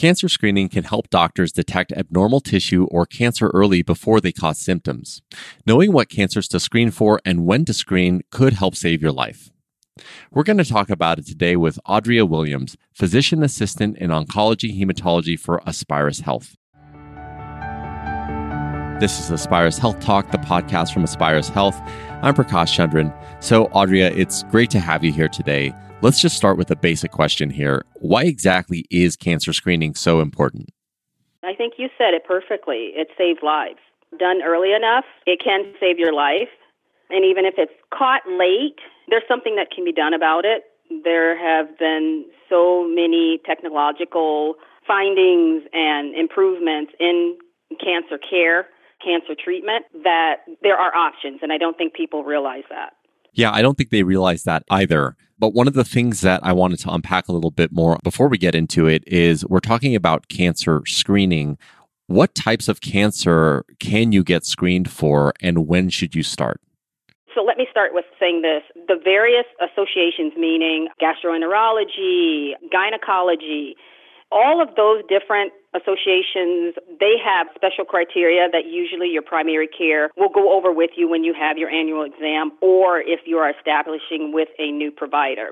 [0.00, 5.20] Cancer screening can help doctors detect abnormal tissue or cancer early before they cause symptoms.
[5.66, 9.50] Knowing what cancers to screen for and when to screen could help save your life.
[10.30, 15.38] We're going to talk about it today with Audria Williams, physician assistant in oncology hematology
[15.38, 16.56] for Aspirus Health.
[19.00, 21.78] This is Aspirus Health Talk, the podcast from Aspirus Health.
[22.22, 23.14] I'm Prakash Chandran.
[23.44, 25.74] So, Audria, it's great to have you here today.
[26.02, 27.84] Let's just start with a basic question here.
[27.96, 30.70] Why exactly is cancer screening so important?
[31.44, 32.92] I think you said it perfectly.
[32.96, 33.80] It saves lives.
[34.18, 36.48] Done early enough, it can save your life.
[37.10, 40.64] And even if it's caught late, there's something that can be done about it.
[41.04, 44.54] There have been so many technological
[44.86, 47.36] findings and improvements in
[47.78, 48.68] cancer care
[49.04, 51.40] cancer treatment that there are options.
[51.42, 52.94] And I don't think people realize that.
[53.32, 55.16] Yeah, I don't think they realize that either.
[55.40, 58.28] But one of the things that I wanted to unpack a little bit more before
[58.28, 61.56] we get into it is we're talking about cancer screening.
[62.08, 66.60] What types of cancer can you get screened for and when should you start?
[67.34, 68.62] So let me start with saying this.
[68.86, 73.76] The various associations, meaning gastroenterology, gynecology,
[74.30, 80.28] all of those different associations, they have special criteria that usually your primary care will
[80.28, 84.32] go over with you when you have your annual exam or if you are establishing
[84.32, 85.50] with a new provider.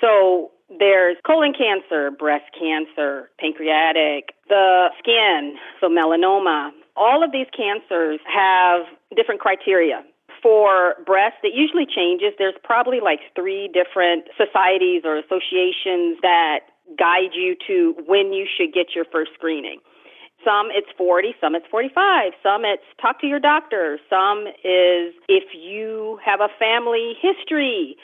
[0.00, 6.70] So there's colon cancer, breast cancer, pancreatic, the skin, so melanoma.
[6.96, 8.82] All of these cancers have
[9.16, 10.04] different criteria.
[10.42, 12.32] For breast, it usually changes.
[12.38, 16.60] There's probably like three different societies or associations that
[16.98, 19.80] guide you to when you should get your first screening.
[20.44, 25.44] Some it's 40, some it's 45, some it's talk to your doctor, some is if
[25.54, 27.96] you have a family history.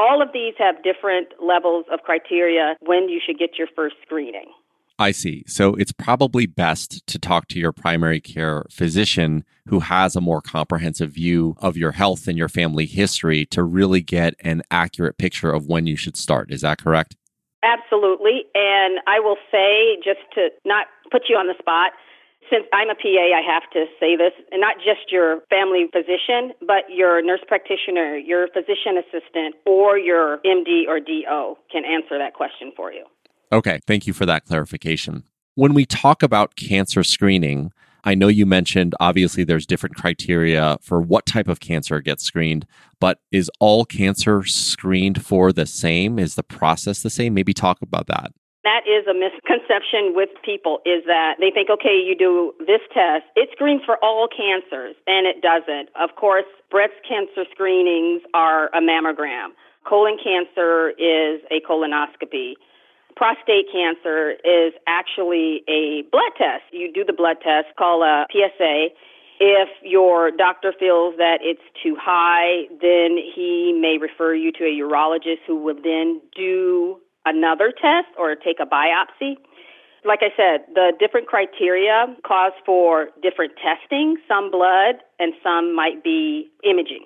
[0.00, 4.52] All of these have different levels of criteria when you should get your first screening.
[5.00, 5.44] I see.
[5.46, 10.40] So it's probably best to talk to your primary care physician who has a more
[10.40, 15.52] comprehensive view of your health and your family history to really get an accurate picture
[15.52, 16.50] of when you should start.
[16.50, 17.16] Is that correct?
[17.62, 18.44] Absolutely.
[18.54, 21.92] And I will say, just to not put you on the spot,
[22.50, 26.52] since I'm a PA, I have to say this, and not just your family physician,
[26.66, 32.34] but your nurse practitioner, your physician assistant, or your MD or DO can answer that
[32.34, 33.04] question for you.
[33.52, 35.24] Okay, thank you for that clarification.
[35.54, 37.72] When we talk about cancer screening,
[38.04, 42.66] I know you mentioned obviously there's different criteria for what type of cancer gets screened,
[43.00, 46.18] but is all cancer screened for the same?
[46.18, 47.34] Is the process the same?
[47.34, 48.32] Maybe talk about that.
[48.64, 53.24] That is a misconception with people is that they think, okay, you do this test,
[53.34, 55.88] it screens for all cancers, and it doesn't.
[55.96, 59.56] Of course, breast cancer screenings are a mammogram.
[59.88, 62.54] Colon cancer is a colonoscopy
[63.18, 66.62] prostate cancer is actually a blood test.
[66.70, 68.94] You do the blood test, call a PSA.
[69.40, 74.72] If your doctor feels that it's too high, then he may refer you to a
[74.72, 79.34] urologist who will then do another test or take a biopsy.
[80.04, 86.04] Like I said, the different criteria cause for different testing, some blood and some might
[86.04, 87.04] be imaging.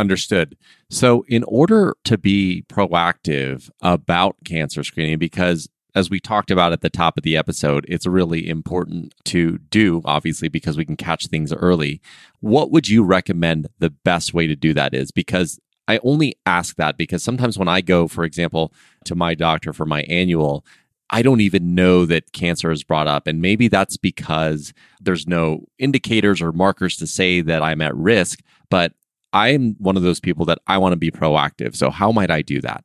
[0.00, 0.56] Understood.
[0.88, 6.80] So, in order to be proactive about cancer screening, because as we talked about at
[6.80, 11.26] the top of the episode, it's really important to do, obviously, because we can catch
[11.26, 12.00] things early.
[12.40, 15.10] What would you recommend the best way to do that is?
[15.10, 18.72] Because I only ask that because sometimes when I go, for example,
[19.04, 20.64] to my doctor for my annual,
[21.10, 23.26] I don't even know that cancer is brought up.
[23.26, 28.40] And maybe that's because there's no indicators or markers to say that I'm at risk.
[28.70, 28.92] But
[29.32, 31.76] I'm one of those people that I want to be proactive.
[31.76, 32.84] So, how might I do that?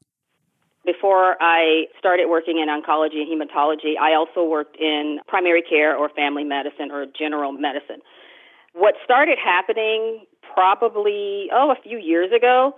[0.85, 6.09] Before I started working in oncology and hematology, I also worked in primary care or
[6.09, 8.01] family medicine or general medicine.
[8.73, 12.75] What started happening probably, oh, a few years ago,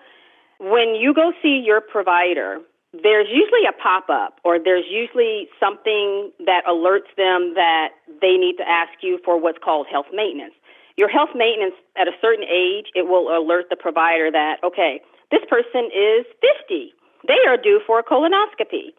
[0.60, 2.60] when you go see your provider,
[2.94, 7.90] there's usually a pop up or there's usually something that alerts them that
[8.22, 10.54] they need to ask you for what's called health maintenance.
[10.98, 15.00] Your health maintenance at a certain age, it will alert the provider that, okay,
[15.30, 16.94] this person is 50.
[17.28, 18.98] They are due for a colonoscopy.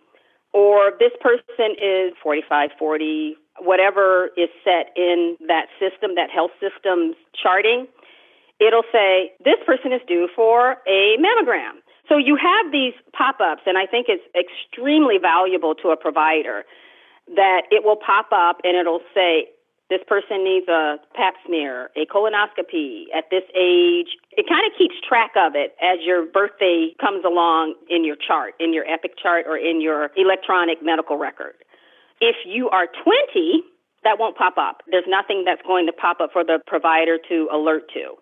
[0.52, 7.16] Or this person is 45, 40, whatever is set in that system, that health system's
[7.34, 7.86] charting.
[8.60, 11.82] It'll say, this person is due for a mammogram.
[12.08, 16.64] So you have these pop ups, and I think it's extremely valuable to a provider
[17.36, 19.48] that it will pop up and it'll say,
[19.90, 24.20] this person needs a pap smear, a colonoscopy at this age.
[24.36, 28.54] It kind of keeps track of it as your birthday comes along in your chart,
[28.60, 31.54] in your Epic chart or in your electronic medical record.
[32.20, 33.64] If you are 20,
[34.04, 34.82] that won't pop up.
[34.90, 38.14] There's nothing that's going to pop up for the provider to alert to.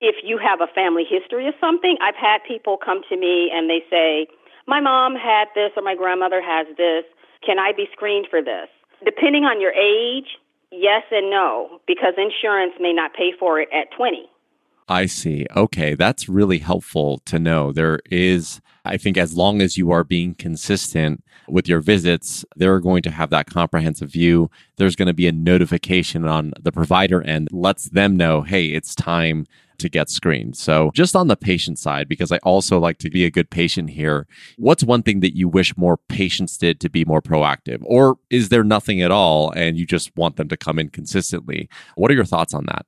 [0.00, 3.68] If you have a family history of something, I've had people come to me and
[3.68, 4.26] they say,
[4.66, 7.04] My mom had this or my grandmother has this.
[7.44, 8.68] Can I be screened for this?
[9.04, 10.39] Depending on your age,
[10.72, 14.28] yes and no, because insurance may not pay for it at 20.
[14.88, 15.46] I see.
[15.56, 17.72] Okay, that's really helpful to know.
[17.72, 22.80] There is, I think, as long as you are being consistent with your visits, they're
[22.80, 24.50] going to have that comprehensive view.
[24.76, 28.96] There's going to be a notification on the provider end, lets them know, hey, it's
[28.96, 29.46] time
[29.80, 30.56] to get screened.
[30.56, 33.90] So, just on the patient side, because I also like to be a good patient
[33.90, 37.78] here, what's one thing that you wish more patients did to be more proactive?
[37.82, 41.68] Or is there nothing at all and you just want them to come in consistently?
[41.96, 42.86] What are your thoughts on that?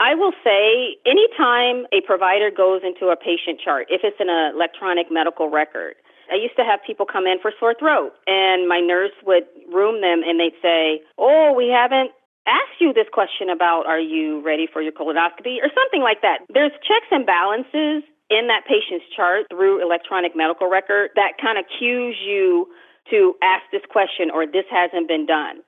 [0.00, 5.06] I will say anytime a provider goes into a patient chart, if it's an electronic
[5.10, 5.94] medical record,
[6.30, 10.00] I used to have people come in for sore throat, and my nurse would room
[10.00, 12.10] them and they'd say, Oh, we haven't
[12.46, 16.44] asked you this question about are you ready for your colonoscopy or something like that.
[16.52, 21.64] There's checks and balances in that patient's chart through electronic medical record that kind of
[21.78, 22.68] cues you
[23.10, 25.60] to ask this question or this hasn't been done.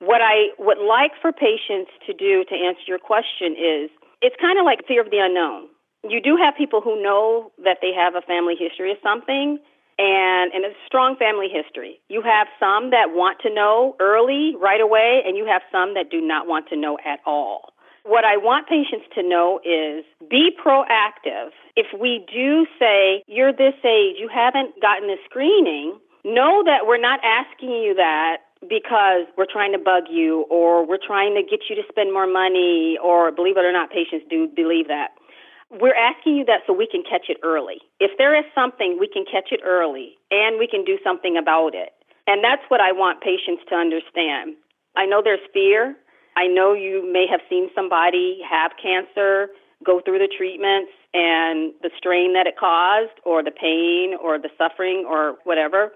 [0.00, 4.58] What I would like for patients to do to answer your question is it's kind
[4.58, 5.68] of like fear of the unknown.
[6.04, 9.58] You do have people who know that they have a family history of something
[9.98, 12.00] and, and a strong family history.
[12.08, 16.10] You have some that want to know early, right away, and you have some that
[16.10, 17.72] do not want to know at all.
[18.04, 21.50] What I want patients to know is be proactive.
[21.74, 27.00] If we do say, you're this age, you haven't gotten a screening, know that we're
[27.00, 31.66] not asking you that because we're trying to bug you or we're trying to get
[31.68, 35.15] you to spend more money or believe it or not patients do believe that
[35.70, 37.78] we're asking you that so we can catch it early.
[37.98, 41.74] If there is something we can catch it early and we can do something about
[41.74, 41.90] it.
[42.26, 44.56] And that's what i want patients to understand.
[44.96, 45.96] I know there's fear.
[46.36, 49.48] I know you may have seen somebody have cancer
[49.84, 54.50] go through the treatments and the strain that it caused or the pain or the
[54.56, 55.92] suffering or whatever.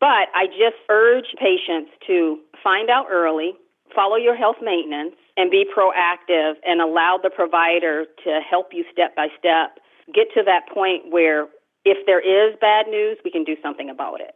[0.00, 3.52] But I just urge patients to find out early,
[3.94, 9.16] follow your health maintenance, and be proactive and allow the provider to help you step
[9.16, 9.78] by step
[10.14, 11.46] get to that point where
[11.84, 14.34] if there is bad news, we can do something about it.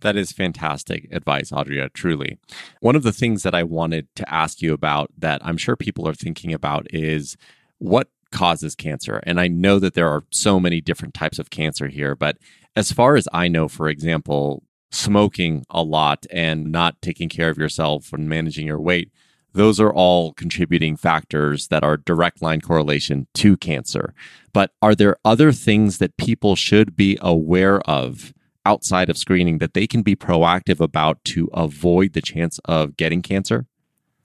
[0.00, 2.38] That is fantastic advice, Audria, truly.
[2.80, 6.08] One of the things that I wanted to ask you about that I'm sure people
[6.08, 7.36] are thinking about is
[7.78, 9.20] what causes cancer.
[9.24, 12.38] And I know that there are so many different types of cancer here, but
[12.74, 17.58] as far as I know, for example, smoking a lot and not taking care of
[17.58, 19.10] yourself and managing your weight,
[19.58, 24.14] those are all contributing factors that are direct line correlation to cancer.
[24.52, 28.32] But are there other things that people should be aware of
[28.64, 33.22] outside of screening that they can be proactive about to avoid the chance of getting
[33.22, 33.66] cancer?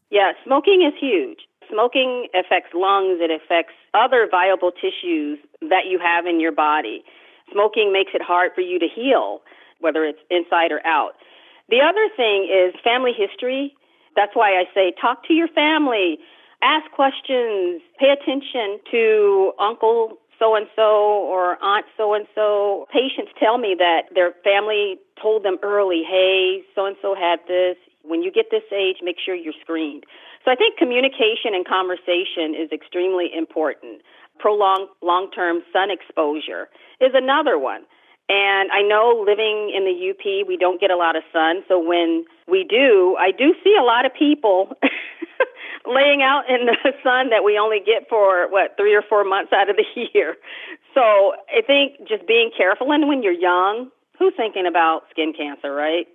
[0.10, 1.40] Yeah, smoking is huge.
[1.72, 7.04] Smoking affects lungs, it affects other viable tissues that you have in your body.
[7.52, 9.42] Smoking makes it hard for you to heal
[9.80, 11.14] whether it's inside or out.
[11.70, 13.76] The other thing is family history.
[14.16, 16.20] That's why I say talk to your family,
[16.62, 22.88] ask questions, pay attention to uncle so and so or aunt so and so.
[22.92, 27.78] Patients tell me that their family told them early, hey, so and so had this.
[28.04, 30.04] When you get this age, make sure you're screened.
[30.44, 34.02] So I think communication and conversation is extremely important.
[34.40, 36.68] Prolonged long term sun exposure
[37.00, 37.84] is another one.
[38.28, 41.64] And I know living in the UP, we don't get a lot of sun.
[41.68, 44.74] So when we do, I do see a lot of people
[45.86, 49.52] laying out in the sun that we only get for, what, three or four months
[49.54, 50.36] out of the year.
[50.94, 52.92] So I think just being careful.
[52.92, 56.08] And when you're young, who's thinking about skin cancer, right?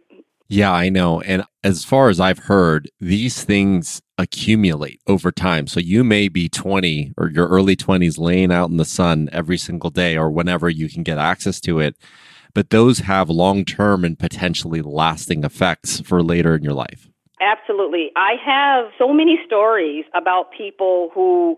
[0.51, 1.21] Yeah, I know.
[1.21, 5.67] And as far as I've heard, these things accumulate over time.
[5.67, 9.59] So you may be 20 or your early 20s laying out in the sun every
[9.59, 11.97] single day or whenever you can get access to it.
[12.55, 17.09] But those have long term and potentially lasting effects for later in your life.
[17.41, 18.11] Absolutely.
[18.17, 21.57] I have so many stories about people who,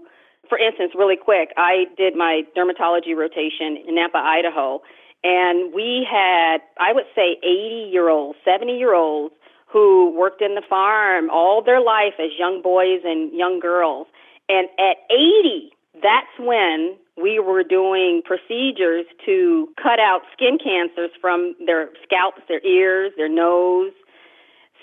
[0.48, 4.82] for instance, really quick, I did my dermatology rotation in Nampa, Idaho
[5.22, 9.34] and we had, I would say, 80 year olds, 70 year olds
[9.66, 14.06] who worked in the farm all their life as young boys and young girls.
[14.48, 15.70] And at 80,
[16.02, 22.64] that's when we were doing procedures to cut out skin cancers from their scalps, their
[22.64, 23.92] ears, their nose.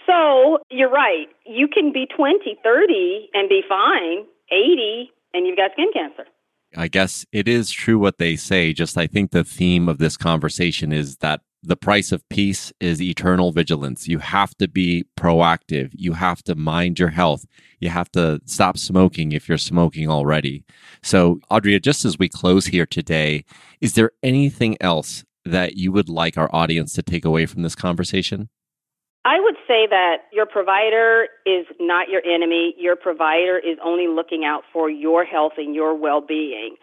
[0.06, 1.28] So you're right.
[1.46, 6.24] You can be 20, 30 and be fine, 80, and you've got skin cancer.
[6.76, 8.74] I guess it is true what they say.
[8.74, 13.02] Just I think the theme of this conversation is that the price of peace is
[13.02, 14.08] eternal vigilance.
[14.08, 15.92] You have to be proactive.
[15.94, 17.46] You have to mind your health.
[17.80, 20.64] You have to stop smoking if you're smoking already.
[21.02, 23.44] So, Audria, just as we close here today,
[23.82, 27.76] is there anything else that you would like our audience to take away from this
[27.76, 28.50] conversation?
[29.26, 32.74] I would say that your provider is not your enemy.
[32.78, 36.78] Your provider is only looking out for your health and your well being.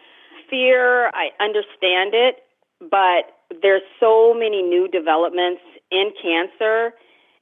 [0.47, 2.44] Fear, I understand it,
[2.79, 6.93] but there's so many new developments in cancer.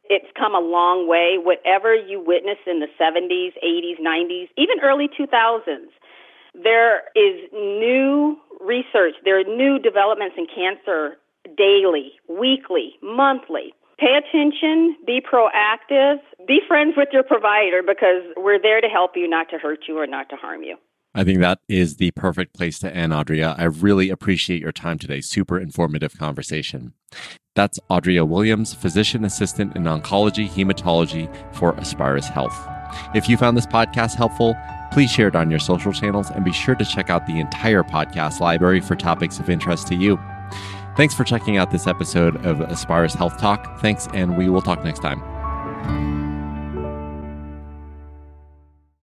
[0.10, 1.38] It's come a long way.
[1.38, 5.90] Whatever you witnessed in the 70s, 80s, 90s, even early 2000s,
[6.54, 11.18] there is new research, there are new developments in cancer
[11.58, 13.74] daily, weekly, monthly.
[14.00, 19.28] Pay attention, be proactive, be friends with your provider because we're there to help you,
[19.28, 20.78] not to hurt you or not to harm you.
[21.16, 23.58] I think that is the perfect place to end, Audria.
[23.58, 25.22] I really appreciate your time today.
[25.22, 26.94] Super informative conversation.
[27.56, 32.58] That's Audria Williams, physician assistant in oncology hematology for Aspirus Health.
[33.14, 34.56] If you found this podcast helpful,
[34.92, 37.84] please share it on your social channels and be sure to check out the entire
[37.84, 40.20] podcast library for topics of interest to you.
[40.96, 43.80] Thanks for checking out this episode of Aspirus Health Talk.
[43.82, 46.13] Thanks, and we will talk next time.